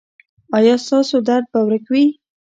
[0.57, 2.05] ایا ستاسو درد به ورک وي؟